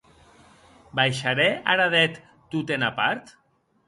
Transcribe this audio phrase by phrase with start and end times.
[0.99, 2.17] Baisharè ara deth
[2.57, 3.31] tot ena part?